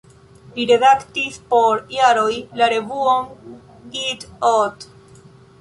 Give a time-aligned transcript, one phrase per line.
[0.53, 3.55] Li redaktis por jaroj la revuon
[4.09, 4.91] "Itt-Ott".